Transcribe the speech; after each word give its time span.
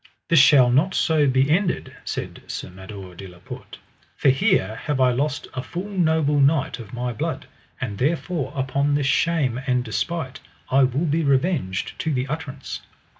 This 0.29 0.39
shall 0.39 0.71
not 0.71 0.95
so 0.95 1.27
be 1.27 1.47
ended, 1.51 1.93
said 2.05 2.41
Sir 2.47 2.71
Mador 2.71 3.13
de 3.13 3.27
la 3.27 3.37
Porte, 3.37 3.77
for 4.15 4.29
here 4.29 4.75
have 4.85 4.99
I 4.99 5.11
lost 5.11 5.47
a 5.53 5.61
full 5.61 5.89
noble 5.91 6.39
knight 6.39 6.79
of 6.79 6.91
my 6.91 7.13
blood; 7.13 7.45
and 7.79 7.99
therefore 7.99 8.51
upon 8.55 8.95
this 8.95 9.05
shame 9.05 9.61
and 9.67 9.83
despite 9.83 10.39
I 10.71 10.85
will 10.85 11.05
be 11.05 11.23
revenged 11.23 11.99
to 11.99 12.11
the 12.11 12.25
utterance. 12.25 12.81